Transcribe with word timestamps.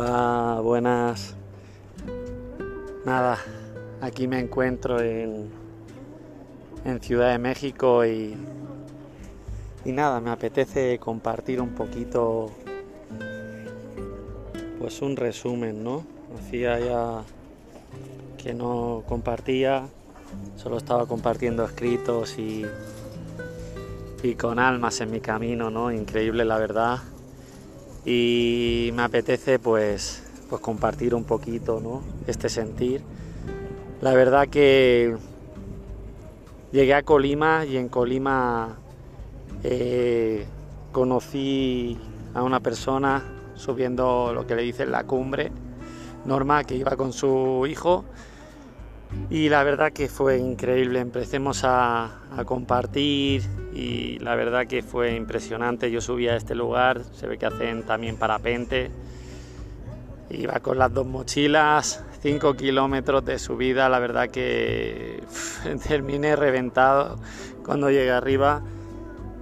Hola, 0.00 0.60
buenas. 0.62 1.34
Nada, 3.04 3.36
aquí 4.00 4.28
me 4.28 4.38
encuentro 4.38 5.00
en, 5.00 5.50
en 6.84 7.00
Ciudad 7.00 7.32
de 7.32 7.38
México 7.38 8.06
y, 8.06 8.36
y 9.84 9.90
nada, 9.90 10.20
me 10.20 10.30
apetece 10.30 11.00
compartir 11.00 11.60
un 11.60 11.70
poquito, 11.70 12.52
pues 14.78 15.02
un 15.02 15.16
resumen, 15.16 15.82
¿no? 15.82 16.04
Hacía 16.38 16.78
ya 16.78 17.24
que 18.40 18.54
no 18.54 19.02
compartía, 19.04 19.88
solo 20.54 20.76
estaba 20.76 21.06
compartiendo 21.06 21.64
escritos 21.64 22.38
y, 22.38 22.64
y 24.22 24.34
con 24.36 24.60
almas 24.60 25.00
en 25.00 25.10
mi 25.10 25.18
camino, 25.18 25.70
¿no? 25.70 25.90
Increíble 25.90 26.44
la 26.44 26.56
verdad 26.56 27.00
y 28.04 28.90
me 28.94 29.02
apetece 29.02 29.58
pues, 29.58 30.22
pues 30.48 30.60
compartir 30.62 31.14
un 31.14 31.24
poquito 31.24 31.80
¿no? 31.80 32.02
este 32.26 32.48
sentir. 32.48 33.02
La 34.00 34.14
verdad 34.14 34.48
que 34.48 35.16
llegué 36.72 36.94
a 36.94 37.02
Colima 37.02 37.64
y 37.64 37.76
en 37.76 37.88
Colima 37.88 38.78
eh, 39.64 40.46
conocí 40.92 41.98
a 42.34 42.42
una 42.42 42.60
persona 42.60 43.24
subiendo 43.54 44.32
lo 44.32 44.46
que 44.46 44.54
le 44.54 44.62
dicen 44.62 44.92
la 44.92 45.04
cumbre, 45.04 45.50
Norma, 46.24 46.64
que 46.64 46.76
iba 46.76 46.96
con 46.96 47.12
su 47.12 47.66
hijo 47.68 48.04
y 49.30 49.48
la 49.48 49.62
verdad 49.62 49.92
que 49.92 50.08
fue 50.08 50.38
increíble. 50.38 51.00
Empecemos 51.00 51.62
a, 51.64 52.10
compartir 52.44 53.42
y 53.74 54.18
la 54.18 54.34
verdad 54.34 54.66
que 54.66 54.82
fue 54.82 55.14
impresionante. 55.14 55.90
Yo 55.90 56.00
subí 56.00 56.28
a 56.28 56.36
este 56.36 56.54
lugar, 56.54 57.02
se 57.12 57.26
ve 57.26 57.38
que 57.38 57.46
hacen 57.46 57.84
también 57.84 58.16
parapente. 58.16 58.90
Iba 60.30 60.60
con 60.60 60.78
las 60.78 60.92
dos 60.92 61.06
mochilas, 61.06 62.04
5 62.20 62.54
kilómetros 62.54 63.24
de 63.24 63.38
subida, 63.38 63.88
la 63.88 63.98
verdad 63.98 64.28
que 64.28 65.22
terminé 65.88 66.36
reventado 66.36 67.18
cuando 67.64 67.90
llegué 67.90 68.10
arriba. 68.10 68.62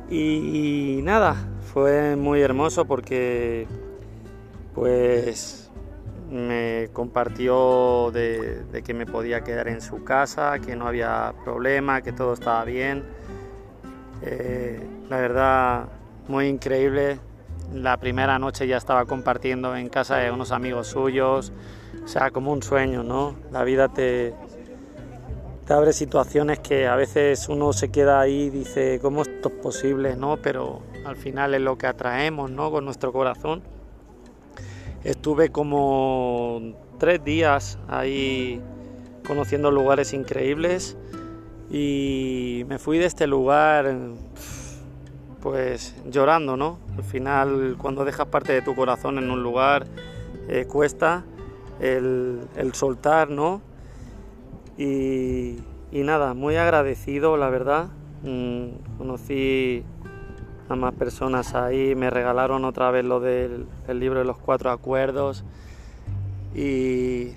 y 0.09 1.01
nada, 1.03 1.35
fue 1.73 2.17
muy 2.17 2.41
hermoso 2.41 2.85
porque 2.85 3.67
pues 4.75 5.67
me 6.31 6.89
compartió 6.93 8.11
de, 8.13 8.83
que 8.85 8.95
me 8.95 9.07
podía 9.07 9.43
quedar 9.43 9.69
en 9.69 9.81
su 9.81 10.05
casa, 10.05 10.59
que 10.59 10.77
no 10.77 10.87
había 10.87 11.33
problema, 11.45 12.03
que 12.03 12.13
todo 12.13 12.35
estaba 12.35 12.65
bien. 12.65 13.05
Eh, 14.23 14.81
la 15.09 15.17
verdad, 15.19 15.89
muy 16.29 16.47
increíble. 16.47 17.19
La 17.73 17.97
primera 17.97 18.39
noche 18.39 18.67
ya 18.67 18.77
estaba 18.77 19.05
compartiendo 19.07 19.77
en 19.77 19.89
casa 19.89 20.17
de 20.17 20.31
unos 20.31 20.53
amigos 20.53 20.89
suyos, 20.89 21.53
o 22.05 22.09
sea, 22.09 22.31
como 22.31 22.53
un 22.53 22.63
sueño, 22.63 23.03
¿no? 23.03 23.35
La 23.51 23.65
vida 23.65 23.89
te, 23.89 24.35
te 25.67 25.73
abre 25.73 25.93
situaciones 25.93 26.61
que 26.61 26.87
a 26.87 26.95
veces 26.95 27.49
uno 27.49 27.73
se 27.73 27.91
queda 27.91 28.21
ahí 28.21 28.43
y 28.43 28.51
dice, 28.51 29.01
¿cómo 29.03 29.23
esto 29.23 29.49
es 29.49 29.55
posible? 29.57 30.15
¿no? 30.15 30.37
Pero 30.37 30.83
al 31.05 31.17
final 31.17 31.55
es 31.55 31.61
lo 31.61 31.77
que 31.77 31.89
atraemos, 31.89 32.51
¿no? 32.51 32.71
Con 32.71 32.85
nuestro 32.85 33.13
corazón. 33.13 33.63
Estuve 35.03 35.51
como 35.51 36.61
tres 36.99 37.23
días 37.25 37.79
ahí 37.89 38.61
conociendo 39.27 39.73
lugares 39.73 40.13
increíbles 40.13 40.97
y 41.77 42.65
me 42.69 42.79
fui 42.79 42.97
de 42.97 43.05
este 43.05 43.27
lugar 43.27 43.95
pues 45.43 45.95
llorando, 46.11 46.57
¿no? 46.57 46.79
Al 46.97 47.05
final 47.05 47.77
cuando 47.79 48.07
dejas 48.07 48.29
parte 48.29 48.55
de 48.55 48.63
tu 48.63 48.75
corazón 48.75 49.19
en 49.19 49.31
un 49.31 49.43
lugar 49.43 49.87
eh, 50.49 50.65
cuesta 50.65 51.25
el, 51.79 52.49
soltar, 52.73 53.29
¿no? 53.29 53.61
Y, 54.79 55.59
nada, 55.93 56.33
muy 56.33 56.57
agradecido, 56.57 57.37
la 57.37 57.51
verdad. 57.51 57.89
Mm, 58.23 58.97
conocí 58.97 59.85
a 60.71 60.77
más 60.77 60.95
personas 60.95 61.55
ahí. 61.55 61.95
Me 61.95 62.09
regalaron 62.09 62.65
otra 62.65 62.91
vez 62.91 63.05
lo 63.05 63.21
del 63.21 63.67
libro 63.89 64.21
de 64.21 64.25
los 64.25 64.39
cuatro 64.39 64.71
acuerdos 64.71 65.45
y 66.55 67.33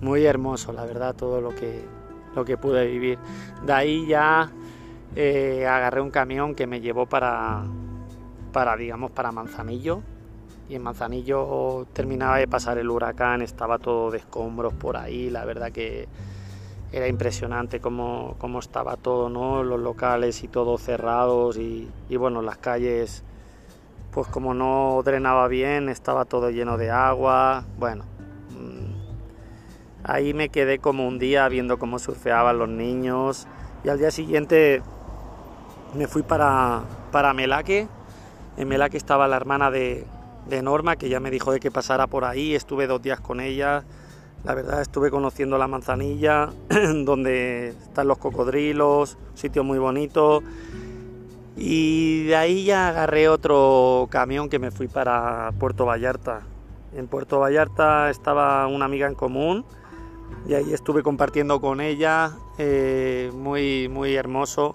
muy 0.00 0.24
hermoso, 0.24 0.72
la 0.72 0.84
verdad, 0.84 1.14
todo 1.16 1.40
lo 1.40 1.50
que, 1.50 1.97
lo 2.34 2.44
que 2.44 2.56
pude 2.56 2.86
vivir. 2.86 3.18
De 3.64 3.72
ahí 3.72 4.06
ya 4.06 4.50
eh, 5.16 5.66
agarré 5.66 6.00
un 6.00 6.10
camión 6.10 6.54
que 6.54 6.66
me 6.66 6.80
llevó 6.80 7.06
para, 7.06 7.64
para, 8.52 8.76
digamos, 8.76 9.10
para 9.10 9.32
Manzanillo. 9.32 10.02
Y 10.68 10.74
en 10.74 10.82
Manzanillo 10.82 11.86
terminaba 11.92 12.38
de 12.38 12.46
pasar 12.46 12.78
el 12.78 12.90
huracán, 12.90 13.40
estaba 13.40 13.78
todo 13.78 14.10
de 14.10 14.18
escombros 14.18 14.74
por 14.74 14.96
ahí, 14.96 15.30
la 15.30 15.44
verdad 15.46 15.72
que 15.72 16.08
era 16.92 17.08
impresionante 17.08 17.80
cómo, 17.80 18.36
cómo, 18.38 18.58
estaba 18.58 18.96
todo, 18.96 19.28
¿no? 19.28 19.62
Los 19.62 19.80
locales 19.80 20.42
y 20.42 20.48
todo 20.48 20.78
cerrados 20.78 21.56
y, 21.56 21.88
y, 22.08 22.16
bueno, 22.16 22.42
las 22.42 22.58
calles, 22.58 23.24
pues 24.12 24.26
como 24.28 24.54
no 24.54 25.00
drenaba 25.04 25.48
bien, 25.48 25.88
estaba 25.88 26.24
todo 26.24 26.50
lleno 26.50 26.76
de 26.76 26.90
agua, 26.90 27.64
bueno. 27.78 28.17
Ahí 30.08 30.34
me 30.34 30.48
quedé 30.48 30.80
como 30.80 31.06
un 31.06 31.20
día 31.20 31.48
viendo 31.48 31.78
cómo 31.78 32.00
surfeaban 32.00 32.58
los 32.58 32.68
niños 32.68 33.46
y 33.84 33.88
al 33.88 33.98
día 33.98 34.10
siguiente 34.10 34.82
me 35.94 36.08
fui 36.08 36.22
para, 36.22 36.82
para 37.12 37.32
Melaque. 37.32 37.86
En 38.56 38.66
Melaque 38.66 38.96
estaba 38.96 39.28
la 39.28 39.36
hermana 39.36 39.70
de, 39.70 40.04
de 40.48 40.62
Norma 40.62 40.96
que 40.96 41.08
ya 41.08 41.20
me 41.20 41.30
dijo 41.30 41.52
de 41.52 41.60
que 41.60 41.70
pasara 41.70 42.08
por 42.08 42.24
ahí, 42.24 42.56
estuve 42.56 42.88
dos 42.88 43.00
días 43.00 43.20
con 43.20 43.38
ella 43.38 43.84
la 44.44 44.54
verdad 44.54 44.80
estuve 44.80 45.10
conociendo 45.10 45.58
la 45.58 45.66
manzanilla, 45.66 46.50
donde 47.04 47.70
están 47.70 48.06
los 48.06 48.18
cocodrilos, 48.18 49.18
sitio 49.34 49.64
muy 49.64 49.78
bonito. 49.78 50.42
Y 51.56 52.24
de 52.24 52.36
ahí 52.36 52.64
ya 52.64 52.88
agarré 52.88 53.28
otro 53.28 54.06
camión 54.10 54.48
que 54.48 54.60
me 54.60 54.70
fui 54.70 54.86
para 54.86 55.50
Puerto 55.58 55.86
Vallarta. 55.86 56.42
En 56.94 57.08
Puerto 57.08 57.40
Vallarta 57.40 58.10
estaba 58.10 58.66
una 58.68 58.84
amiga 58.84 59.08
en 59.08 59.14
común 59.14 59.64
y 60.46 60.54
ahí 60.54 60.72
estuve 60.72 61.02
compartiendo 61.02 61.60
con 61.60 61.80
ella, 61.80 62.32
eh, 62.58 63.30
muy, 63.34 63.88
muy 63.88 64.14
hermoso. 64.14 64.74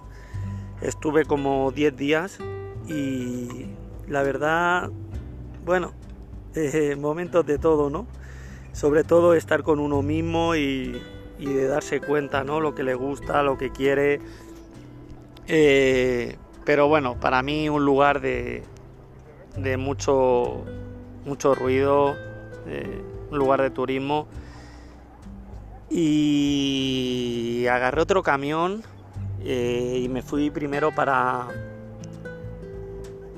Estuve 0.80 1.24
como 1.24 1.72
10 1.72 1.96
días 1.96 2.38
y 2.86 3.66
la 4.06 4.22
verdad, 4.22 4.90
bueno, 5.64 5.92
eh, 6.54 6.96
momentos 6.96 7.44
de 7.46 7.58
todo, 7.58 7.90
¿no? 7.90 8.06
sobre 8.74 9.04
todo 9.04 9.34
estar 9.34 9.62
con 9.62 9.78
uno 9.78 10.02
mismo 10.02 10.56
y, 10.56 11.00
de 11.38 11.66
darse 11.66 12.00
cuenta, 12.00 12.42
¿no? 12.42 12.60
Lo 12.60 12.74
que 12.74 12.82
le 12.82 12.94
gusta, 12.94 13.42
lo 13.42 13.56
que 13.56 13.70
quiere. 13.70 14.20
Eh, 15.46 16.36
pero 16.64 16.88
bueno, 16.88 17.20
para 17.20 17.42
mí 17.42 17.68
un 17.68 17.84
lugar 17.84 18.20
de, 18.20 18.64
de 19.56 19.76
mucho, 19.76 20.64
mucho 21.24 21.54
ruido, 21.54 22.16
un 23.30 23.38
lugar 23.38 23.62
de 23.62 23.70
turismo. 23.70 24.26
Y 25.90 27.66
agarré 27.70 28.00
otro 28.00 28.22
camión 28.22 28.82
eh, 29.42 30.00
y 30.02 30.08
me 30.08 30.22
fui 30.22 30.50
primero 30.50 30.94
para, 30.94 31.48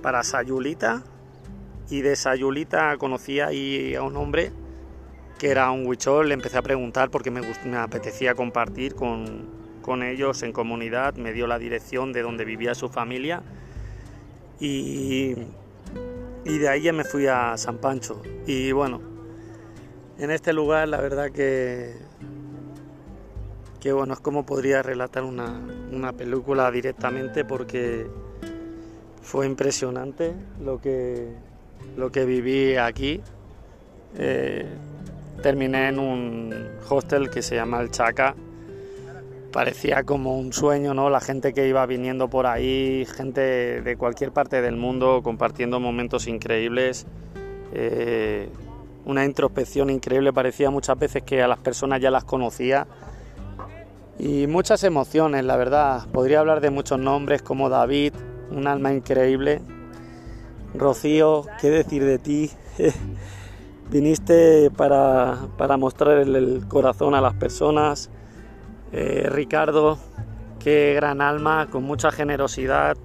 para 0.02 0.22
Sayulita. 0.22 1.02
Y 1.90 2.00
de 2.00 2.16
Sayulita 2.16 2.96
conocí 2.96 3.40
ahí 3.40 3.94
a 3.94 4.02
un 4.02 4.16
hombre 4.16 4.52
que 5.38 5.50
era 5.50 5.70
un 5.70 5.86
huichol, 5.86 6.28
le 6.28 6.34
empecé 6.34 6.56
a 6.56 6.62
preguntar 6.62 7.10
porque 7.10 7.30
me, 7.30 7.42
me 7.64 7.76
apetecía 7.76 8.34
compartir 8.34 8.94
con, 8.94 9.46
con, 9.82 10.02
ellos 10.02 10.42
en 10.42 10.52
comunidad, 10.52 11.14
me 11.16 11.32
dio 11.32 11.46
la 11.46 11.58
dirección 11.58 12.12
de 12.12 12.22
donde 12.22 12.44
vivía 12.44 12.74
su 12.74 12.88
familia 12.88 13.42
y, 14.58 15.34
y 16.44 16.58
de 16.58 16.68
ahí 16.68 16.82
ya 16.82 16.92
me 16.92 17.04
fui 17.04 17.26
a 17.26 17.56
San 17.58 17.78
Pancho. 17.78 18.22
Y 18.46 18.72
bueno, 18.72 19.00
en 20.18 20.30
este 20.30 20.52
lugar 20.52 20.88
la 20.88 21.00
verdad 21.00 21.30
que, 21.30 21.94
bueno, 23.92 24.14
es 24.14 24.20
como 24.20 24.46
podría 24.46 24.82
relatar 24.82 25.22
una, 25.22 25.60
una 25.92 26.12
película 26.12 26.70
directamente 26.70 27.44
porque 27.44 28.06
fue 29.26 29.46
impresionante 29.46 30.34
lo 30.64 30.80
que, 30.80 31.32
lo 31.96 32.10
que 32.12 32.24
viví 32.24 32.76
aquí. 32.76 33.20
Eh, 34.16 34.66
terminé 35.42 35.88
en 35.88 35.98
un 35.98 36.54
hostel 36.88 37.28
que 37.28 37.42
se 37.42 37.56
llama 37.56 37.80
El 37.80 37.90
Chaca. 37.90 38.34
Parecía 39.52 40.04
como 40.04 40.38
un 40.38 40.52
sueño, 40.52 40.94
¿no? 40.94 41.10
La 41.10 41.20
gente 41.20 41.52
que 41.52 41.66
iba 41.66 41.84
viniendo 41.86 42.28
por 42.28 42.46
ahí, 42.46 43.06
gente 43.06 43.80
de 43.82 43.96
cualquier 43.96 44.30
parte 44.30 44.62
del 44.62 44.76
mundo 44.76 45.22
compartiendo 45.22 45.80
momentos 45.80 46.28
increíbles. 46.28 47.06
Eh, 47.72 48.48
una 49.06 49.24
introspección 49.24 49.90
increíble, 49.90 50.32
parecía 50.32 50.70
muchas 50.70 50.98
veces 50.98 51.22
que 51.22 51.42
a 51.42 51.48
las 51.48 51.58
personas 51.58 52.00
ya 52.00 52.10
las 52.10 52.24
conocía. 52.24 52.86
Y 54.18 54.46
muchas 54.46 54.84
emociones, 54.84 55.44
la 55.44 55.56
verdad. 55.56 56.06
Podría 56.12 56.40
hablar 56.40 56.60
de 56.60 56.70
muchos 56.70 56.98
nombres 56.98 57.42
como 57.42 57.68
David, 57.68 58.14
un 58.50 58.66
alma 58.66 58.92
increíble. 58.92 59.60
Rocío, 60.74 61.44
¿qué 61.60 61.70
decir 61.70 62.04
de 62.04 62.18
ti? 62.18 62.50
viniste 63.90 64.70
para, 64.70 65.36
mostrar 65.78 66.18
el, 66.18 66.64
corazón 66.68 67.14
a 67.14 67.20
las 67.20 67.34
personas. 67.34 68.10
Eh, 68.92 69.28
Ricardo, 69.30 69.98
qué 70.58 70.94
gran 70.94 71.20
alma, 71.20 71.68
con 71.70 71.84
mucha 71.84 72.10
generosidad. 72.10 72.96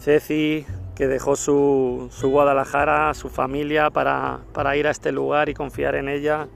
Ceci, 0.00 0.66
que 0.94 1.06
dejó 1.06 1.36
su, 1.36 2.10
Guadalajara, 2.22 3.14
su 3.14 3.28
familia, 3.28 3.90
para, 3.90 4.76
ir 4.76 4.86
a 4.86 4.90
este 4.90 5.12
lugar 5.12 5.48
y 5.48 5.54
confiar 5.54 5.94
en 5.94 6.08
ella. 6.08 6.48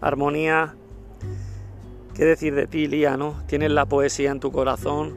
Armonía, 0.00 0.74
qué 2.20 2.26
decir 2.26 2.54
de 2.54 2.66
ti, 2.66 2.86
Lía, 2.86 3.16
¿no? 3.16 3.42
Tienes 3.46 3.70
la 3.70 3.86
poesía 3.86 4.30
en 4.30 4.40
tu 4.40 4.52
corazón. 4.52 5.14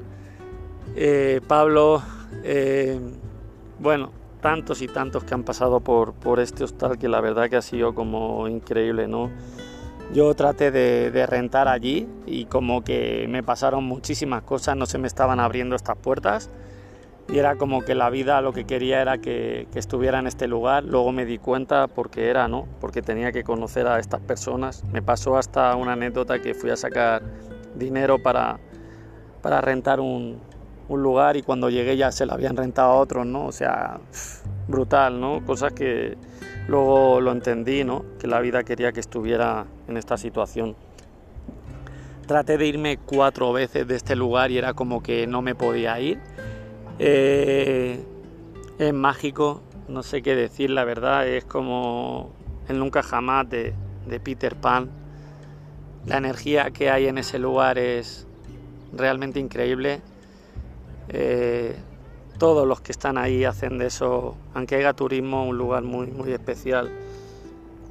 Eh, 0.96 1.42
Pablo, 1.46 2.02
eh, 2.46 2.98
bueno, 3.78 4.12
tantos 4.40 4.82
y 4.82 4.88
tantos 4.88 5.26
que 5.26 5.34
han 5.34 5.44
pasado 5.44 5.82
por, 5.82 6.14
por 6.14 6.40
este 6.40 6.64
hostal 6.64 6.98
que 6.98 7.10
la 7.10 7.20
verdad 7.20 7.50
que 7.50 7.58
ha 7.58 7.62
sido 7.62 7.94
como 7.94 8.48
increíble, 8.48 9.10
¿no? 9.10 9.30
Yo 10.14 10.34
traté 10.34 10.72
de, 10.72 11.26
rentar 11.26 11.68
allí 11.68 12.08
y 12.26 12.46
como 12.46 12.86
que 12.86 13.26
me 13.28 13.44
pasaron 13.44 13.84
muchísimas 13.84 14.44
cosas, 14.44 14.78
no 14.78 14.86
se 14.86 14.98
me 14.98 15.08
estaban 15.08 15.42
abriendo 15.42 15.76
estas 15.76 15.98
puertas 15.98 16.50
y 17.30 17.38
era 17.38 17.56
como 17.56 17.82
que 17.82 17.96
la 17.96 18.10
vida 18.10 18.42
lo 18.42 18.54
que 18.54 18.66
quería 18.66 19.02
era 19.02 19.18
que, 19.18 19.68
estuviera 19.76 20.20
en 20.20 20.28
este 20.28 20.48
lugar. 20.48 20.84
Luego 20.84 21.12
me 21.12 21.26
di 21.26 21.38
cuenta 21.38 21.88
porque 21.88 22.30
era, 22.30 22.48
¿no? 22.48 22.68
Porque 22.80 23.02
tenía 23.02 23.32
que 23.32 23.44
conocer 23.44 23.88
a 23.88 24.00
estas 24.00 24.22
personas. 24.22 24.84
Me 24.92 25.02
pasó 25.02 25.38
hasta 25.38 25.76
una 25.76 25.94
anécdota 25.94 26.42
que 26.42 26.54
fui 26.54 26.70
a 26.70 26.76
sacar 26.76 27.24
dinero 27.76 28.22
para, 28.22 28.60
para 29.42 29.62
rentar 29.62 30.00
un, 30.00 30.42
un 30.90 31.04
lugar 31.04 31.38
y 31.38 31.42
cuando 31.44 31.70
llegué 31.70 31.98
ya 31.98 32.12
se 32.12 32.26
la 32.26 32.34
habían 32.34 32.58
rentado 32.58 32.92
a 32.92 32.96
otros, 32.96 33.26
¿no? 33.26 33.46
O 33.46 33.52
sea, 33.52 34.00
brutal, 34.68 35.20
¿no? 35.20 35.46
Cosas 35.46 35.74
que 35.74 36.18
luego 36.68 37.22
lo 37.22 37.32
entendí, 37.32 37.84
¿no? 37.84 38.06
Que 38.20 38.28
la 38.28 38.40
vida 38.42 38.64
quería 38.64 38.92
que 38.92 39.00
estuviera 39.00 39.66
en 39.88 39.98
esta 39.98 40.18
situación. 40.18 40.76
Traté 42.28 42.58
de 42.58 42.68
irme 42.68 42.98
cuatro 42.98 43.52
veces 43.52 43.88
de 43.88 43.96
este 43.96 44.16
lugar 44.16 44.52
y 44.52 44.58
era 44.58 44.74
como 44.74 45.04
que 45.04 45.28
no 45.28 45.42
me 45.42 45.56
podía 45.56 46.00
ir. 46.00 46.20
Eh, 47.00 48.04
es 48.80 48.94
mágico, 48.94 49.62
no 49.88 50.04
sé 50.04 50.22
qué 50.22 50.36
decir, 50.36 50.70
la 50.70 50.84
verdad, 50.84 51.28
es 51.28 51.46
como 51.46 52.32
el 52.68 52.80
nunca 52.80 53.04
jamás 53.04 53.50
de, 53.50 53.74
Peter 54.24 54.56
Pan. 54.56 54.90
La 56.06 56.18
energía 56.18 56.72
que 56.72 56.90
hay 56.90 57.08
en 57.08 57.18
ese 57.18 57.40
lugar 57.40 57.78
es 57.78 58.28
realmente 58.92 59.40
increíble 59.40 60.02
eh, 61.10 61.76
todos 62.38 62.68
los 62.68 62.82
que 62.82 62.92
están 62.92 63.18
ahí 63.18 63.46
hacen 63.46 63.78
de 63.78 63.88
eso, 63.88 64.36
aunque 64.54 64.76
haya 64.76 64.94
turismo, 64.94 65.48
un 65.48 65.58
lugar 65.58 65.84
muy, 65.84 66.08
muy 66.08 66.32
especial. 66.32 66.92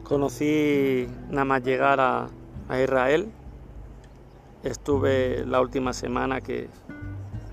Conocí 0.04 1.06
nada 1.30 1.44
más 1.44 1.62
llegar 1.62 2.00
a, 2.00 2.28
Israel, 2.82 3.30
estuve 4.62 5.44
la 5.44 5.60
última 5.60 5.92
semana 5.92 6.40
que, 6.40 6.68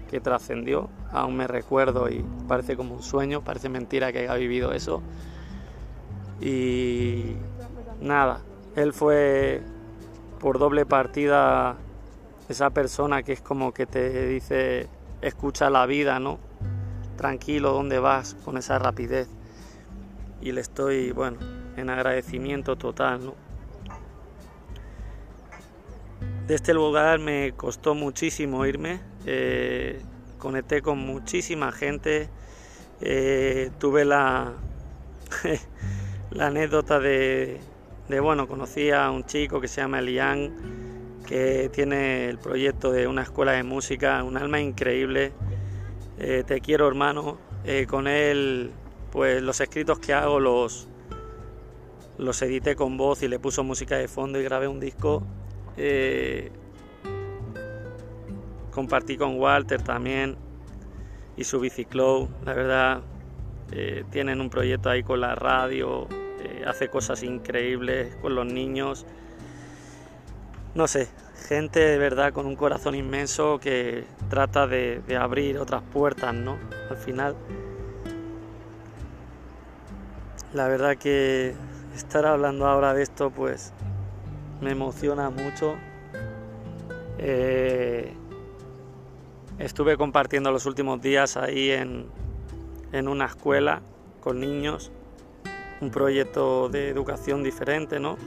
que 0.09 0.19
trascendió, 0.19 0.89
aún 1.11 1.37
me 1.37 1.47
recuerdo 1.47 2.09
y 2.09 2.25
parece 2.47 2.75
como 2.75 2.95
un 2.95 3.03
sueño, 3.03 3.41
parece 3.43 3.69
mentira 3.69 4.11
que 4.11 4.19
haya 4.19 4.33
vivido 4.33 4.73
eso. 4.73 5.01
Y 6.41 7.35
nada, 8.01 8.41
él 8.75 8.91
fue 8.91 9.61
por 10.39 10.59
doble 10.59 10.85
partida 10.85 11.75
esa 12.47 12.71
persona 12.71 13.23
que 13.23 13.33
es 13.33 13.41
como 13.41 13.73
que 13.73 13.85
te 13.85 14.27
dice 14.27 14.89
escucha 15.21 15.69
la 15.69 15.85
vida, 15.85 16.19
¿no? 16.19 16.39
Tranquilo, 17.17 17.73
¿dónde 17.73 17.99
vas? 17.99 18.35
Con 18.45 18.57
esa 18.57 18.79
rapidez. 18.79 19.27
Y 20.41 20.53
le 20.53 20.61
estoy, 20.61 21.11
bueno, 21.11 21.37
en 21.75 21.89
agradecimiento 21.89 22.77
total, 22.77 23.25
¿no? 23.25 23.35
De 26.47 26.55
este 26.55 26.73
lugar 26.73 27.19
me 27.19 27.53
costó 27.55 27.93
muchísimo 27.93 28.65
irme, 28.65 29.01
eh, 29.25 30.01
conecté 30.37 30.81
con 30.81 30.99
muchísima 30.99 31.71
gente, 31.71 32.29
eh, 33.01 33.71
tuve 33.79 34.05
la, 34.05 34.53
la 36.31 36.47
anécdota 36.47 36.99
de, 36.99 37.59
de, 38.07 38.19
bueno, 38.19 38.47
conocí 38.47 38.91
a 38.91 39.11
un 39.11 39.25
chico 39.25 39.59
que 39.59 39.67
se 39.67 39.81
llama 39.81 39.99
Elian, 39.99 41.19
que 41.25 41.69
tiene 41.71 42.29
el 42.29 42.37
proyecto 42.37 42.91
de 42.91 43.07
una 43.07 43.23
escuela 43.23 43.51
de 43.51 43.63
música, 43.63 44.23
un 44.23 44.37
alma 44.37 44.59
increíble. 44.59 45.31
Eh, 46.17 46.43
te 46.45 46.59
quiero 46.59 46.87
hermano, 46.87 47.37
con 47.87 48.07
él 48.07 48.71
pues 49.11 49.41
los 49.41 49.59
escritos 49.61 49.99
que 49.99 50.13
hago 50.13 50.39
los, 50.39 50.87
los 52.17 52.41
edité 52.41 52.75
con 52.75 52.97
voz 52.97 53.23
y 53.23 53.27
le 53.27 53.39
puso 53.39 53.63
música 53.63 53.97
de 53.97 54.07
fondo 54.07 54.39
y 54.39 54.43
grabé 54.43 54.67
un 54.67 54.79
disco. 54.79 55.23
Compartí 58.71 59.17
con 59.17 59.39
Walter 59.39 59.81
también 59.81 60.37
y 61.37 61.43
su 61.43 61.59
biciclo, 61.59 62.27
la 62.45 62.53
verdad 62.53 63.01
tienen 64.09 64.41
un 64.41 64.49
proyecto 64.49 64.89
ahí 64.89 65.03
con 65.03 65.21
la 65.21 65.35
radio, 65.35 66.07
hace 66.65 66.89
cosas 66.89 67.21
increíbles 67.21 68.15
con 68.15 68.33
los 68.33 68.45
niños 68.45 69.05
no 70.75 70.87
sé, 70.87 71.09
gente 71.47 71.79
de 71.79 71.97
verdad 71.97 72.31
con 72.31 72.45
un 72.45 72.55
corazón 72.55 72.95
inmenso 72.95 73.59
que 73.59 74.05
trata 74.29 74.67
de, 74.67 75.01
abrir 75.19 75.57
otras 75.57 75.81
puertas, 75.81 76.33
¿no? 76.33 76.57
Al 76.89 76.97
final, 76.97 77.35
la 80.53 80.67
verdad 80.67 80.95
que 80.97 81.55
estar 81.95 82.25
hablando 82.25 82.67
ahora 82.67 82.93
de 82.93 83.03
esto, 83.03 83.31
pues 83.31 83.73
me 84.61 84.71
emociona 84.71 85.29
mucho. 85.29 85.75
Eh, 87.17 88.13
estuve 89.59 89.97
compartiendo 89.97 90.51
los 90.51 90.65
últimos 90.65 91.01
días 91.01 91.37
ahí 91.37 91.71
en, 91.71 92.07
en 92.91 93.07
una 93.07 93.25
escuela 93.25 93.81
con 94.21 94.39
niños, 94.39 94.91
un 95.81 95.91
proyecto 95.91 96.69
de 96.69 96.89
educación 96.89 97.43
diferente, 97.43 97.99
¿no? 97.99 98.17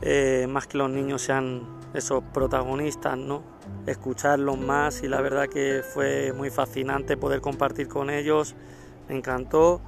Eh, 0.00 0.46
más 0.48 0.66
que 0.66 0.78
los 0.78 0.90
niños 0.90 1.22
sean 1.22 1.62
esos 1.94 2.22
protagonistas, 2.32 3.16
¿no? 3.16 3.42
Escucharlos 3.86 4.58
más 4.58 5.02
y 5.02 5.08
la 5.08 5.20
verdad 5.20 5.48
que 5.48 5.82
fue 5.82 6.32
muy 6.32 6.50
fascinante 6.50 7.16
poder 7.16 7.40
compartir 7.40 7.88
con 7.88 8.10
ellos, 8.10 8.54
me 9.08 9.16
encantó. 9.16 9.80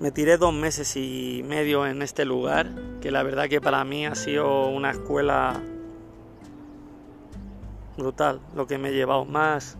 Me 0.00 0.10
tiré 0.10 0.36
dos 0.36 0.52
meses 0.52 0.96
y 0.96 1.42
medio 1.46 1.86
en 1.86 2.02
este 2.02 2.24
lugar, 2.24 2.68
que 3.00 3.10
la 3.10 3.22
verdad 3.22 3.48
que 3.48 3.60
para 3.60 3.84
mí 3.84 4.06
ha 4.06 4.14
sido 4.14 4.68
una 4.68 4.90
escuela 4.90 5.62
brutal, 7.96 8.40
lo 8.54 8.66
que 8.66 8.78
me 8.78 8.88
he 8.88 8.92
llevado 8.92 9.24
más 9.24 9.76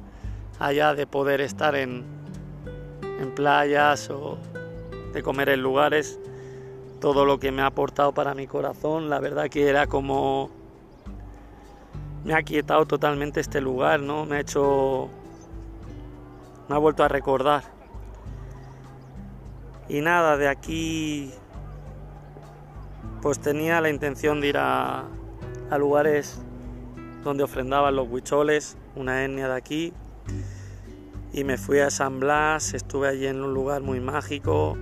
allá 0.58 0.94
de 0.94 1.06
poder 1.06 1.40
estar 1.40 1.74
en, 1.74 2.04
en 3.20 3.34
playas 3.34 4.10
o 4.10 4.38
de 5.12 5.22
comer 5.22 5.48
en 5.48 5.62
lugares 5.62 6.18
todo 7.00 7.26
lo 7.26 7.38
que 7.38 7.52
me 7.52 7.62
ha 7.62 7.66
aportado 7.66 8.12
para 8.12 8.34
mi 8.34 8.46
corazón. 8.46 9.10
La 9.10 9.20
verdad 9.20 9.48
que 9.48 9.68
era 9.68 9.86
como... 9.86 10.50
Me 12.24 12.32
ha 12.32 12.42
quietado 12.42 12.86
totalmente 12.86 13.40
este 13.40 13.60
lugar, 13.60 14.00
¿no? 14.00 14.24
Me 14.24 14.36
ha 14.36 14.40
hecho... 14.40 15.10
Me 16.68 16.74
ha 16.74 16.78
vuelto 16.78 17.04
a 17.04 17.08
recordar. 17.08 17.62
Y 19.88 20.00
nada, 20.00 20.38
de 20.38 20.48
aquí... 20.48 21.30
Pues 23.20 23.38
tenía 23.38 23.82
la 23.82 23.90
intención 23.90 24.40
de 24.40 24.48
ir 24.48 24.56
a, 24.56 25.04
a 25.70 25.78
lugares 25.78 26.40
donde 27.24 27.42
ofrendaban 27.42 27.96
los 27.96 28.08
huicholes, 28.08 28.76
una 28.94 29.24
etnia 29.24 29.48
de 29.48 29.54
aquí. 29.54 29.92
Y 31.32 31.42
me 31.42 31.58
fui 31.58 31.80
a 31.80 31.90
San 31.90 32.20
Blas, 32.20 32.74
estuve 32.74 33.08
allí 33.08 33.26
en 33.26 33.42
un 33.42 33.52
lugar 33.52 33.82
muy 33.82 33.98
mágico, 33.98 34.78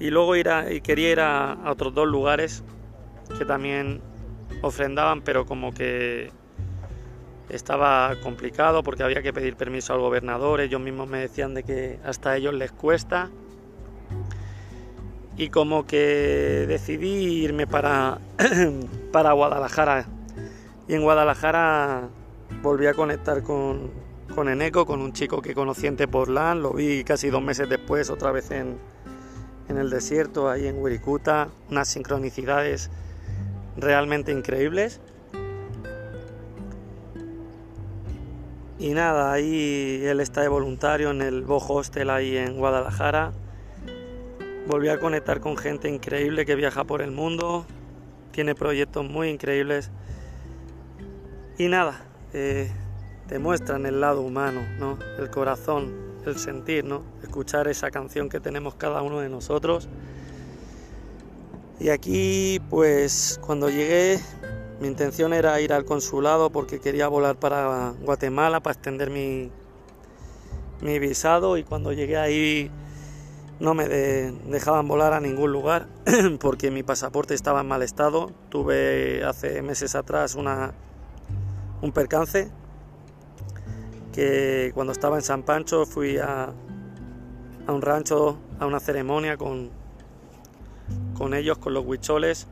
y 0.00 0.10
luego 0.10 0.36
y 0.36 0.80
quería 0.80 1.10
ir 1.10 1.20
a, 1.20 1.58
otros 1.66 1.92
dos 1.92 2.06
lugares 2.06 2.62
que 3.36 3.44
también 3.44 4.00
ofrendaban, 4.62 5.22
pero 5.22 5.44
como 5.44 5.72
que 5.72 6.30
estaba 7.48 8.14
complicado 8.22 8.82
porque 8.82 9.02
había 9.02 9.22
que 9.22 9.32
pedir 9.32 9.56
permiso 9.56 9.94
al 9.94 10.00
gobernador, 10.00 10.60
ellos 10.60 10.80
mismos 10.80 11.08
me 11.08 11.18
decían 11.18 11.54
de 11.54 11.64
que 11.64 11.98
hasta 12.04 12.30
a 12.30 12.36
ellos 12.36 12.54
les 12.54 12.70
cuesta. 12.70 13.30
Y 15.36 15.50
como 15.50 15.86
que 15.86 16.64
decidí 16.66 17.42
irme 17.44 17.66
para, 17.66 18.18
para 19.12 19.32
Guadalajara. 19.32 20.06
Y 20.88 20.94
en 20.94 21.02
Guadalajara 21.02 22.08
volví 22.62 22.86
a 22.86 22.94
conectar 22.94 23.42
con, 23.42 23.90
con 24.34 24.48
Eneco, 24.48 24.86
con 24.86 25.02
un 25.02 25.12
chico 25.12 25.42
que 25.42 25.54
conocí 25.54 25.86
en 25.86 25.96
Tepoztlán, 25.96 26.62
lo 26.62 26.72
vi 26.72 27.04
casi 27.04 27.28
dos 27.28 27.42
meses 27.42 27.68
después 27.68 28.08
otra 28.08 28.32
vez 28.32 28.50
en, 28.50 28.78
en 29.68 29.76
el 29.76 29.90
desierto, 29.90 30.48
ahí 30.48 30.66
en 30.66 30.80
Wirikuta, 30.80 31.48
unas 31.70 31.88
sincronicidades 31.88 32.90
realmente 33.76 34.32
increíbles. 34.32 35.00
Y 38.78 38.94
nada, 38.94 39.30
ahí 39.32 40.02
él 40.04 40.20
está 40.20 40.40
de 40.40 40.48
voluntario 40.48 41.10
en 41.10 41.20
el 41.20 41.42
Bo 41.42 41.58
Hostel 41.58 42.08
ahí 42.08 42.36
en 42.36 42.56
Guadalajara. 42.56 43.32
volví 44.66 44.88
a 44.88 44.98
conectar 44.98 45.40
con 45.40 45.58
gente 45.58 45.88
increíble 45.90 46.46
que 46.46 46.54
viaja 46.54 46.84
por 46.84 47.02
el 47.02 47.10
mundo, 47.10 47.66
tiene 48.30 48.54
proyectos 48.54 49.04
muy 49.04 49.28
increíbles. 49.28 49.90
Y 51.58 51.66
nada, 51.66 52.00
eh, 52.34 52.70
te 53.26 53.40
muestran 53.40 53.84
el 53.84 54.00
lado 54.00 54.22
humano, 54.22 54.60
¿no? 54.78 54.96
el 55.18 55.28
corazón, 55.28 55.92
el 56.24 56.38
sentir, 56.38 56.84
¿no? 56.84 57.02
escuchar 57.20 57.66
esa 57.66 57.90
canción 57.90 58.28
que 58.28 58.38
tenemos 58.38 58.76
cada 58.76 59.02
uno 59.02 59.18
de 59.18 59.28
nosotros. 59.28 59.88
Y 61.80 61.88
aquí, 61.88 62.60
pues 62.70 63.40
cuando 63.44 63.70
llegué, 63.70 64.20
mi 64.80 64.86
intención 64.86 65.32
era 65.32 65.60
ir 65.60 65.72
al 65.72 65.84
consulado 65.84 66.50
porque 66.50 66.78
quería 66.78 67.08
volar 67.08 67.34
para 67.34 67.92
Guatemala 68.04 68.60
para 68.60 68.74
extender 68.74 69.10
mi, 69.10 69.50
mi 70.80 71.00
visado 71.00 71.56
y 71.56 71.64
cuando 71.64 71.92
llegué 71.92 72.18
ahí 72.18 72.70
no 73.58 73.74
me 73.74 73.88
dejaban 73.88 74.86
volar 74.86 75.12
a 75.12 75.18
ningún 75.18 75.50
lugar 75.50 75.88
porque 76.40 76.70
mi 76.70 76.84
pasaporte 76.84 77.34
estaba 77.34 77.62
en 77.62 77.66
mal 77.66 77.82
estado. 77.82 78.30
Tuve 78.48 79.24
hace 79.24 79.60
meses 79.62 79.96
atrás 79.96 80.36
una, 80.36 80.72
un 81.82 81.92
percance 81.92 82.50
que 84.12 84.72
cuando 84.74 84.92
estaba 84.92 85.16
en 85.16 85.22
San 85.22 85.42
Pancho 85.42 85.86
fui 85.86 86.18
a, 86.18 86.52
a 87.66 87.72
un 87.72 87.82
rancho, 87.82 88.38
a 88.58 88.66
una 88.66 88.80
ceremonia 88.80 89.36
con, 89.36 89.70
con 91.16 91.34
ellos, 91.34 91.58
con 91.58 91.74
los 91.74 91.84
huicholes. 91.84 92.46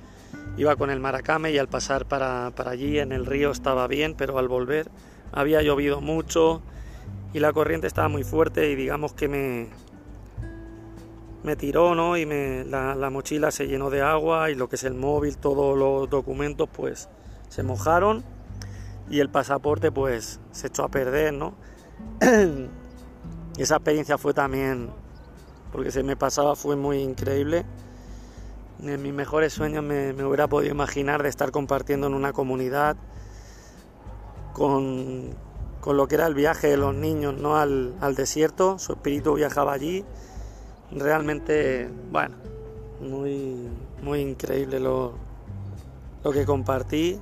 Iba 0.59 0.76
con 0.76 0.90
el 0.90 1.00
maracame 1.00 1.50
y 1.50 1.59
al 1.59 1.68
pasar 1.68 2.06
para, 2.06 2.52
para 2.54 2.71
allí 2.71 2.99
en 2.99 3.12
el 3.12 3.26
río 3.26 3.50
estaba 3.50 3.87
bien, 3.88 4.14
pero 4.14 4.38
al 4.38 4.49
volver 4.49 4.90
había 5.33 5.61
llovido 5.62 6.00
mucho 6.00 6.62
y 7.35 7.40
la 7.40 7.52
corriente 7.52 7.87
estaba 7.87 8.09
muy 8.09 8.25
fuerte 8.25 8.71
y 8.71 8.75
digamos 8.75 9.12
que 9.12 9.28
me, 9.28 9.68
me 11.42 11.56
tiró, 11.56 11.95
¿no? 11.95 12.16
Y 12.16 12.26
me, 12.26 12.64
la, 12.64 13.11
mochila 13.11 13.50
se 13.50 13.66
llenó 13.66 13.90
de 13.90 14.02
agua 14.02 14.50
y 14.50 14.54
lo 14.54 14.68
que 14.68 14.76
es 14.76 14.85
el 14.85 14.95
móvil, 14.95 15.37
todos 15.37 15.76
los 15.76 16.09
documentos, 16.09 16.68
pues 16.73 17.09
se 17.49 17.62
mojaron 17.62 18.25
y 19.08 19.20
el 19.20 19.30
pasaporte, 19.30 19.92
pues 19.92 20.40
se 20.50 20.68
echó 20.68 20.84
a 20.84 20.88
perder, 20.88 21.32
¿no? 21.32 21.54
esa 23.58 23.76
experiencia 23.76 24.18
fue 24.18 24.34
también, 24.34 24.90
porque 25.72 25.90
se 25.90 26.02
me 26.02 26.16
pasaba, 26.16 26.56
fue 26.56 26.76
muy 26.76 26.98
increíble. 26.98 27.64
En 28.82 29.02
mis 29.02 29.14
mejores 29.14 29.52
sueños 29.52 29.82
me, 29.82 30.12
hubiera 30.25 30.48
podido 30.48 30.72
imaginar 30.72 31.22
de 31.22 31.28
estar 31.28 31.50
compartiendo 31.50 32.06
en 32.06 32.14
una 32.14 32.32
comunidad 32.32 32.96
con, 34.52 35.30
con 35.80 35.96
lo 35.96 36.08
que 36.08 36.16
era 36.16 36.26
el 36.26 36.34
viaje 36.34 36.68
de 36.68 36.76
los 36.76 36.94
niños 36.94 37.34
¿no? 37.38 37.56
al, 37.56 37.94
al 38.00 38.14
desierto. 38.14 38.78
Su 38.78 38.92
espíritu 38.92 39.34
viajaba 39.34 39.72
allí 39.72 40.04
realmente, 40.90 41.90
bueno, 42.10 42.36
muy, 43.00 43.68
muy 44.02 44.20
increíble 44.20 44.80
lo, 44.80 45.14
lo 46.22 46.32
que 46.32 46.44
compartí. 46.44 47.18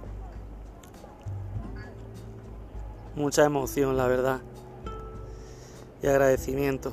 Mucha 3.17 3.45
emoción, 3.45 3.97
la 3.97 4.09
verdad. 4.09 4.41
Y 6.03 6.07
agradecimiento. 6.07 6.93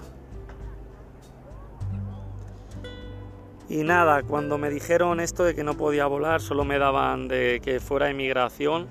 Y 3.69 3.83
nada, 3.83 4.21
cuando 4.23 4.57
me 4.57 4.69
dijeron 4.69 5.19
esto 5.19 5.43
de 5.43 5.55
que 5.55 5.63
no 5.63 5.75
podía 5.75 6.05
volar, 6.05 6.41
solo 6.41 6.65
me 6.65 6.77
daban 6.77 7.27
de 7.27 7.61
que 7.63 7.79
fuera 7.79 8.09
inmigración, 8.09 8.87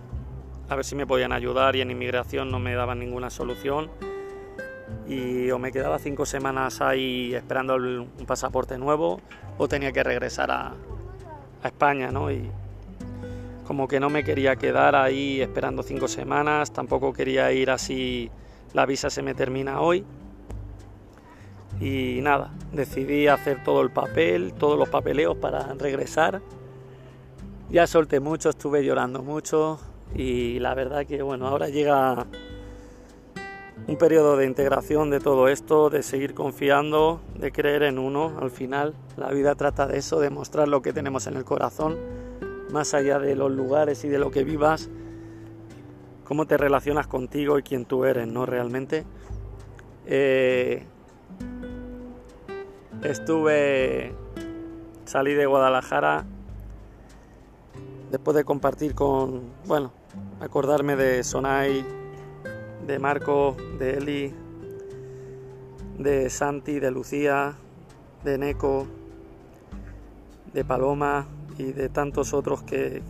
a 0.71 0.75
ver 0.75 0.85
si 0.85 0.97
me 0.97 1.07
podían 1.07 1.33
ayudar 1.33 1.77
y 1.77 1.83
en 1.83 1.91
inmigración 1.91 2.51
no 2.51 2.59
me 2.59 2.75
daban 2.75 2.99
ninguna 2.99 3.29
solución 3.29 3.91
y 5.07 5.51
o 5.51 5.59
me 5.59 5.73
quedaba 5.73 5.99
cinco 5.99 6.25
semanas 6.25 6.81
ahí 6.81 7.35
esperando 7.35 7.75
un 7.77 8.27
pasaporte 8.27 8.79
nuevo 8.79 9.21
o 9.59 9.69
tenía 9.69 9.93
que 9.93 10.03
regresar 10.03 10.51
a, 10.51 10.75
a 11.63 11.67
España, 11.67 12.11
¿no? 12.11 12.29
Como 13.71 13.87
que 13.87 14.01
no 14.01 14.11
me 14.11 14.25
quería 14.25 14.57
quedar 14.57 14.97
ahí 14.97 15.41
esperando 15.41 15.85
cinco 15.85 16.09
semanas, 16.09 16.73
tampoco 16.73 17.13
quería 17.13 17.53
ir 17.53 17.71
así, 17.71 18.29
la 18.73 18.85
visa 18.85 19.11
se 19.11 19.23
me 19.23 19.33
termina 19.33 19.81
hoy. 19.81 20.05
Y 21.81 22.19
nada, 22.21 22.51
decidí 22.73 23.29
hacer 23.29 23.63
todo 23.63 23.83
el 23.83 23.93
papel, 23.93 24.55
todos 24.55 24.77
los 24.77 24.89
papeleos 24.89 25.37
para 25.37 25.73
regresar. 25.75 26.43
Ya 27.69 27.87
solté 27.87 28.19
mucho, 28.19 28.51
estuve 28.51 28.85
llorando 28.85 29.23
mucho 29.23 29.79
y 30.17 30.59
la 30.59 30.75
verdad 30.75 31.07
que 31.07 31.23
bueno, 31.23 31.47
ahora 31.47 31.69
llega 31.69 32.27
un 33.87 33.97
periodo 33.99 34.37
de 34.37 34.47
integración 34.47 35.11
de 35.11 35.21
todo 35.21 35.47
esto, 35.47 35.91
de 35.91 36.03
seguir 36.03 36.35
confiando, 36.35 37.21
de 37.37 37.53
creer 37.53 37.85
en 37.85 38.01
uno. 38.01 38.37
Al 38.41 38.51
final 38.51 38.95
la 39.17 39.31
vida 39.31 39.55
trata 39.55 39.87
de 39.87 39.99
eso, 39.99 40.19
de 40.19 40.29
mostrar 40.31 40.67
lo 40.67 40.83
que 40.83 40.93
tenemos 40.93 41.29
en 41.29 41.37
el 41.37 41.45
corazón, 41.45 41.97
más 42.73 42.95
allá 42.95 43.19
de 43.19 43.37
los 43.37 43.51
lugares 43.51 44.05
y 44.05 44.09
de 44.09 44.19
lo 44.19 44.31
que 44.31 44.45
vivas, 44.45 44.89
cómo 46.25 46.47
te 46.47 46.57
relacionas 46.57 47.07
contigo 47.07 47.59
y 47.59 47.63
quién 47.63 47.85
tú 47.85 48.05
eres, 48.05 48.27
¿no? 48.29 48.47
Realmente. 48.47 49.05
Eh, 50.07 50.85
estuve, 53.03 54.13
salí 55.05 55.35
de 55.35 55.47
Guadalajara 55.47 56.25
después 58.11 58.37
de 58.37 58.45
compartir 58.45 58.95
con, 58.95 59.43
bueno, 59.67 59.93
acordarme 60.41 60.97
de 60.97 61.23
Sonai 61.23 61.85
de 62.87 62.99
Marco, 62.99 63.57
de 63.79 63.95
Eli, 63.95 64.35
de 65.99 66.29
Santi, 66.31 66.81
de 66.81 66.91
Lucía, 66.91 67.55
de 68.25 68.39
Neco, 68.39 68.87
de 70.53 70.65
Paloma 70.65 71.27
y 71.61 71.73
de 71.73 71.89
tantos 71.89 72.33
otros 72.33 72.63
que, 72.63 73.03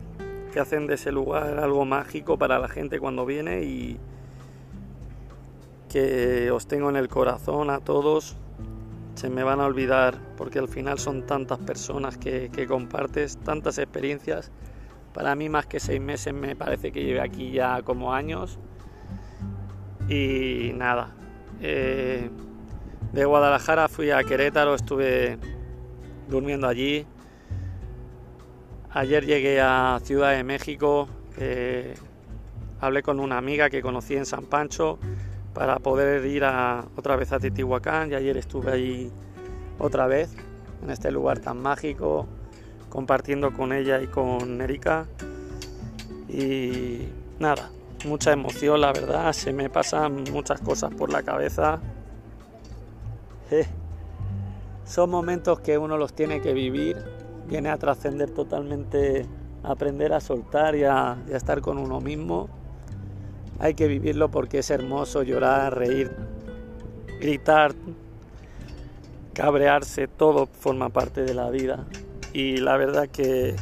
que 0.52 0.60
hacen 0.60 0.86
de 0.86 0.94
ese 0.94 1.12
lugar 1.12 1.58
algo 1.58 1.84
mágico 1.84 2.38
para 2.38 2.58
la 2.58 2.68
gente 2.68 2.98
cuando 2.98 3.24
viene 3.24 3.62
y 3.62 3.98
que 5.88 6.50
os 6.50 6.66
tengo 6.66 6.88
en 6.90 6.96
el 6.96 7.08
corazón 7.08 7.70
a 7.70 7.80
todos. 7.80 8.36
Se 9.14 9.28
me 9.28 9.42
van 9.42 9.60
a 9.60 9.66
olvidar 9.66 10.18
porque 10.36 10.58
al 10.58 10.68
final 10.68 10.98
son 10.98 11.26
tantas 11.26 11.58
personas 11.58 12.16
que, 12.16 12.50
compartes, 12.68 13.36
tantas 13.38 13.78
experiencias. 13.78 14.50
Para 15.12 15.34
mí 15.34 15.48
más 15.48 15.66
que 15.66 15.80
seis 15.80 16.00
meses 16.00 16.32
me 16.32 16.54
parece 16.56 16.92
que 16.92 17.02
lleve 17.02 17.20
aquí 17.20 17.50
ya 17.50 17.82
como 17.82 18.14
años 18.14 18.58
y 20.08 20.72
nada, 20.74 21.14
eh, 21.60 22.30
de 23.12 23.24
Guadalajara 23.24 23.88
fui 23.88 24.10
a 24.10 24.22
Querétaro, 24.24 24.74
estuve 24.74 25.38
durmiendo 26.28 26.68
allí. 26.68 27.06
Ayer 28.92 29.24
llegué 29.24 29.60
a 29.60 30.00
Ciudad 30.02 30.32
de 30.32 30.42
México, 30.42 31.08
hablé 32.80 33.02
con 33.04 33.20
una 33.20 33.38
amiga 33.38 33.70
que 33.70 33.82
conocí 33.82 34.16
en 34.16 34.26
San 34.26 34.46
Pancho 34.46 34.98
para 35.54 35.78
poder 35.78 36.26
ir 36.26 36.42
a, 36.42 36.84
otra 36.96 37.14
vez 37.14 37.30
a 37.30 37.38
Titihuacán 37.38 38.10
y 38.10 38.14
ayer 38.16 38.36
estuve 38.36 38.72
allí 38.72 39.12
otra 39.78 40.08
vez, 40.08 40.34
en 40.82 40.90
este 40.90 41.12
lugar 41.12 41.38
tan 41.38 41.62
mágico, 41.62 42.26
compartiendo 42.88 43.52
con 43.52 43.72
ella 43.72 44.02
y 44.02 44.08
con 44.08 44.60
Erika. 44.60 45.06
Y 46.28 47.08
nada, 47.38 47.70
mucha 48.04 48.32
emoción, 48.32 48.80
la 48.80 48.92
verdad, 48.92 49.32
se 49.32 49.52
me 49.52 49.70
pasan 49.70 50.24
muchas 50.32 50.60
cosas 50.60 50.92
por 50.92 51.12
la 51.12 51.22
cabeza. 51.22 51.80
Eh, 53.52 53.66
son 54.84 55.10
momentos 55.10 55.60
que 55.60 55.78
uno 55.78 55.96
los 55.96 56.12
tiene 56.12 56.40
que 56.40 56.52
vivir, 56.52 57.19
viene 57.50 57.68
a 57.68 57.76
trascender 57.76 58.30
totalmente, 58.30 59.26
aprender 59.64 60.12
a 60.12 60.20
soltar 60.20 60.76
y 60.76 60.84
a, 60.84 61.18
y 61.28 61.32
a 61.32 61.36
estar 61.36 61.60
con 61.60 61.78
uno 61.78 62.00
mismo. 62.00 62.48
Hay 63.58 63.74
que 63.74 63.88
vivirlo 63.88 64.30
porque 64.30 64.60
es 64.60 64.70
hermoso 64.70 65.24
llorar, 65.24 65.76
reír, 65.76 66.12
gritar, 67.20 67.74
cabrearse, 69.34 70.06
todo 70.06 70.46
forma 70.46 70.90
parte 70.90 71.24
de 71.24 71.34
la 71.34 71.50
vida. 71.50 71.86
Y 72.32 72.58
la 72.58 72.76
verdad 72.76 73.08
que 73.08 73.56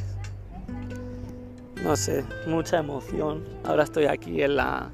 no 1.83 1.97
sé, 1.97 2.25
mucha 2.47 2.79
emoción. 2.79 3.45
Ahora 3.65 3.85
estoy 3.85 4.05
aquí 4.05 4.43
en 4.43 4.57
la 4.57 4.91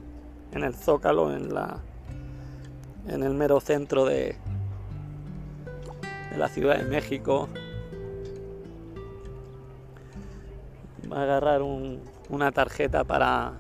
en 0.52 0.62
el 0.62 0.74
Zócalo, 0.74 1.34
en 1.34 1.52
la 1.52 1.80
en 3.08 3.24
el 3.24 3.34
mero 3.34 3.58
centro 3.58 4.04
de, 4.04 4.36
de 6.30 6.38
la 6.38 6.48
Ciudad 6.48 6.78
de 6.78 6.84
México. 6.84 7.48
Voy 11.08 11.18
a 11.18 11.22
agarrar 11.22 11.62
una 11.62 12.52
tarjeta 12.52 13.04
para 13.04 13.52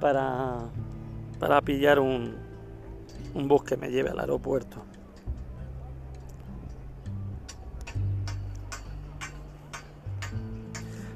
para 0.00 0.68
para 1.38 1.60
pillar 1.60 1.98
un, 1.98 2.36
un 3.34 3.48
bus 3.48 3.64
que 3.64 3.76
me 3.76 3.90
lleve 3.90 4.10
al 4.10 4.20
aeropuerto. 4.20 4.82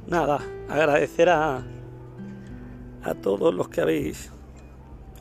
nada, 0.09 0.41
agradecer 0.71 1.29
a, 1.29 1.63
a 3.03 3.15
todos 3.15 3.55
los 3.55 3.69
que 3.69 3.83
habéis 3.83 4.33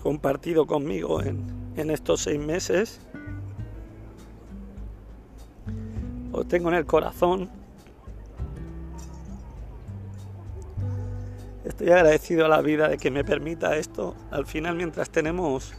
compartido 0.01 0.65
conmigo 0.65 1.21
en, 1.21 1.45
en 1.75 1.91
estos 1.91 2.21
seis 2.21 2.39
meses. 2.39 3.01
os 6.31 6.47
tengo 6.47 6.69
en 6.69 6.75
el 6.75 6.85
corazón. 6.85 7.56
Estoy 11.67 11.89
agradecido 11.89 12.45
a 12.45 12.47
la 12.47 12.61
vida 12.61 12.87
de 12.87 12.97
que 12.97 13.11
me 13.11 13.25
permita 13.25 13.75
esto. 13.75 14.15
Al 14.31 14.45
final, 14.45 14.77
mientras 14.77 15.09
tenemos 15.09 15.73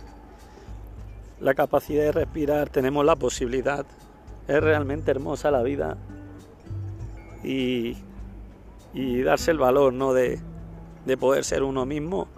la 1.41 1.55
capacidad 1.55 2.03
de 2.03 2.13
respirar, 2.13 2.69
tenemos 2.69 3.07
la 3.07 3.17
posibilidad. 3.17 3.87
Es 4.47 4.63
realmente 4.63 5.11
hermosa 5.11 5.51
la 5.51 5.63
vida. 5.63 5.97
Y, 7.43 7.97
darse 9.25 9.51
el 9.51 9.59
valor, 9.59 9.95
¿no? 9.95 10.13
De, 10.13 10.39
de 11.07 11.17
poder 11.17 11.43
ser 11.43 11.63
uno 11.63 11.87
mismo. 11.87 12.29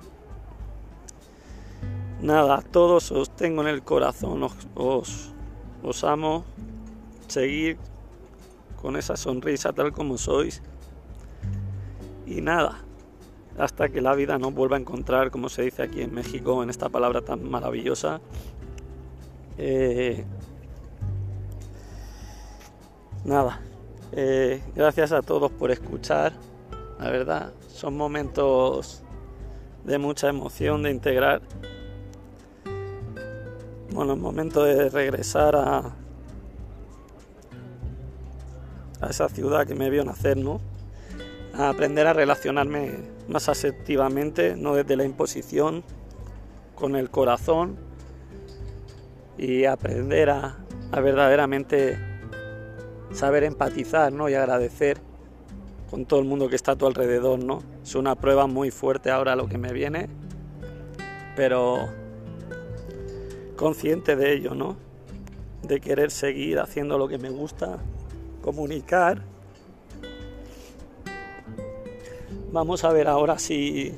Nada, 2.23 2.63
todos 2.63 3.11
os 3.11 3.35
tengo 3.35 3.63
en 3.63 3.69
el 3.69 3.83
corazón, 3.83 4.45
os, 4.77 5.35
os, 5.83 6.05
amo. 6.05 6.45
Seguir 7.27 7.79
con 8.81 8.97
esa 8.97 9.17
sonrisa 9.17 9.73
tal 9.73 9.91
como 9.93 10.19
sois. 10.19 10.63
Y 12.27 12.43
nada, 12.43 12.85
hasta 13.59 13.89
que 13.89 14.01
la 14.01 14.15
vida 14.15 14.39
nos 14.39 14.55
vuelva 14.55 14.77
a 14.77 14.81
encontrar, 14.81 15.31
como 15.31 15.49
se 15.49 15.63
dice 15.63 15.83
aquí 15.83 16.03
en 16.03 16.15
México, 16.15 16.63
en 16.63 16.71
esta 16.71 16.89
palabra 16.89 17.23
tan 17.23 17.49
maravillosa. 17.49 18.21
Eh, 19.59 20.25
nada, 23.25 23.61
eh, 24.13 24.63
gracias 24.75 25.13
a 25.13 25.23
todos 25.23 25.51
por 25.51 25.71
escuchar. 25.71 26.33
La 26.99 27.11
verdad, 27.11 27.53
son 27.69 27.97
momentos 27.97 29.03
de 29.85 29.99
mucha 29.99 30.29
emoción 30.29 30.83
de 30.83 30.91
integrar. 30.91 31.43
Bueno, 33.93 34.13
es 34.13 34.19
momento 34.19 34.65
de 34.65 34.89
regresar 34.89 35.57
a, 35.57 35.95
a 39.01 39.07
esa 39.09 39.29
ciudad 39.29 39.67
que 39.67 39.75
me 39.75 39.91
vio 39.91 40.05
nacer, 40.05 40.37
¿no? 40.37 40.61
A 41.55 41.69
aprender 41.69 42.07
a 42.07 42.13
relacionarme 42.13 42.93
más 43.29 43.49
asertivamente, 43.49 44.57
no 44.57 44.75
desde 44.75 44.97
la 44.97 45.05
imposición, 45.05 45.83
con 46.75 46.97
el 46.97 47.11
corazón 47.11 47.77
y 49.37 49.65
aprender 49.65 50.31
a, 50.31 50.59
a 50.93 51.01
verdaderamente 51.01 51.99
saber 53.13 53.45
empatizar 53.45 54.13
¿no? 54.13 54.29
y 54.29 54.35
agradecer 54.35 54.99
con 55.91 56.07
todo 56.07 56.21
el 56.21 56.27
mundo 56.27 56.49
que 56.49 56.57
está 56.57 56.73
a 56.73 56.77
tu 56.77 56.87
alrededor, 56.87 57.43
¿no? 57.43 57.63
Es 57.83 57.97
una 57.97 58.15
prueba 58.15 58.47
muy 58.47 58.71
fuerte 58.71 59.11
ahora 59.11 59.35
lo 59.35 59.49
que 59.49 59.59
me 59.59 59.73
viene, 59.73 60.09
pero 61.35 61.89
consciente 63.57 64.15
de 64.15 64.33
ello, 64.33 64.55
¿no? 64.55 64.77
De 65.63 65.81
querer 65.81 66.13
seguir 66.13 66.61
haciendo 66.61 66.97
lo 66.97 67.09
que 67.09 67.19
me 67.19 67.29
gusta, 67.29 67.79
comunicar. 68.41 69.23
Vamos 72.53 72.85
a 72.85 72.93
ver 72.93 73.07
ahora 73.07 73.39
si 73.39 73.95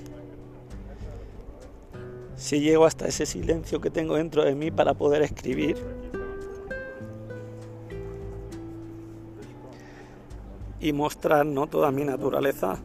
si 2.43 2.61
llego 2.61 2.85
hasta 2.87 3.07
ese 3.07 3.25
silencio 3.25 3.81
que 3.81 3.89
tengo 3.89 4.17
dentro 4.17 4.45
de 4.45 4.55
mí 4.57 4.71
para 4.73 4.95
poder 4.95 5.23
escribir 5.23 5.77
y 10.81 10.93
mostrar 10.93 11.47
¿no? 11.47 11.69
toda 11.69 11.93
mi 11.93 12.05
naturaleza. 12.05 12.79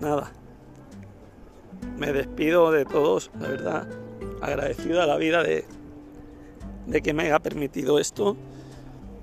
Nada. 0.00 0.32
Me 1.98 2.12
despido 2.12 2.72
de 2.72 2.86
todos, 2.86 3.30
la 3.38 3.48
verdad, 3.48 3.88
agradecido 4.40 5.02
a 5.02 5.06
la 5.06 5.16
vida 5.18 5.42
de, 5.42 5.66
de 6.86 7.02
que 7.02 7.12
me 7.12 7.24
haya 7.24 7.38
permitido 7.38 7.98
esto. 7.98 8.36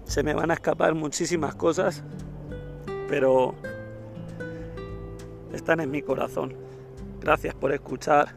Se 0.05 0.21
me 0.21 0.35
van 0.35 0.51
a 0.51 0.53
escapar 0.53 0.93
muchísimas 0.93 1.55
cosas, 1.55 2.03
pero 3.09 3.55
están 5.69 5.81
en 5.81 5.91
mi 5.91 6.01
corazón. 6.01 6.55
Gracias 7.21 7.53
por 7.53 7.71
escuchar, 7.71 8.29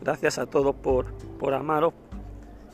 gracias 0.00 0.38
a 0.38 0.46
todos 0.46 0.74
por, 0.74 1.06
por 1.38 1.54
amaros 1.54 1.94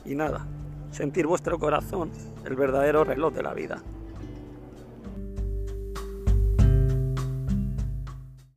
y 0.05 0.15
nada, 0.15 0.47
sentir 0.89 1.27
vuestro 1.27 1.59
corazón, 1.59 2.09
el 2.43 2.55
verdadero 2.55 3.03
reloj 3.03 3.31
de 3.31 3.43
la 3.43 3.53
vida. 3.53 3.83